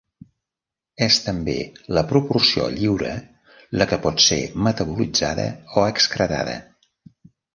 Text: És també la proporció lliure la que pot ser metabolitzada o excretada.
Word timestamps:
És 1.07 1.17
també 1.25 1.57
la 1.97 2.03
proporció 2.11 2.65
lliure 2.77 3.11
la 3.81 3.87
que 3.91 4.01
pot 4.07 4.25
ser 4.29 4.39
metabolitzada 4.69 5.47
o 5.75 5.85
excretada. 5.93 6.57